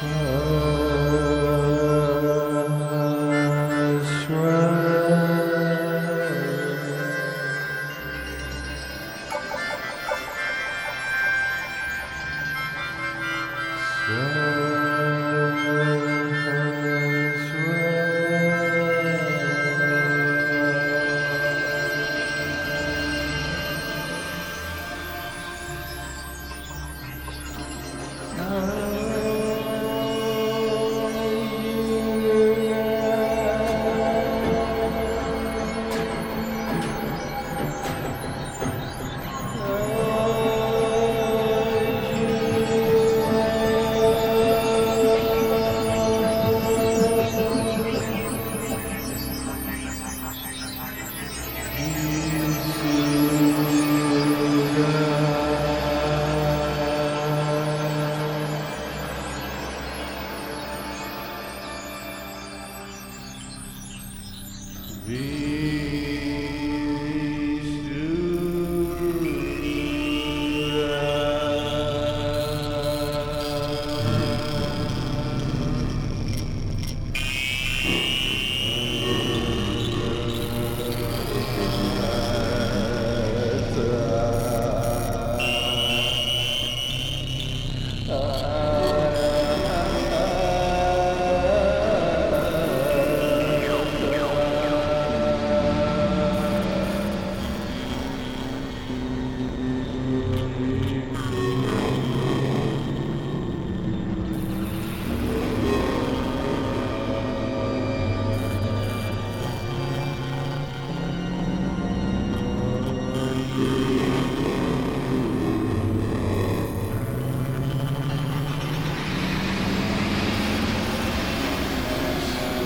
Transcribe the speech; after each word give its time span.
Oh. 0.00 0.57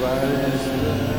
Varishna 0.03 1.12